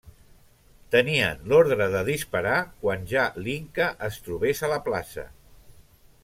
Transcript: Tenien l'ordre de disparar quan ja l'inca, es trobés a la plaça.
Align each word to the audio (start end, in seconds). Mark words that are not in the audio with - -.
Tenien 0.93 1.43
l'ordre 1.51 1.87
de 1.95 2.01
disparar 2.07 2.55
quan 2.85 3.05
ja 3.13 3.27
l'inca, 3.49 3.91
es 4.09 4.19
trobés 4.29 4.65
a 4.69 4.73
la 4.73 4.81
plaça. 4.91 5.29